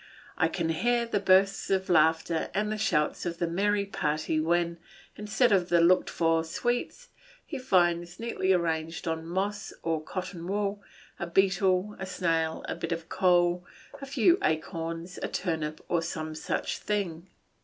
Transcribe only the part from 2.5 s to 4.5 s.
and the shouts of the merry party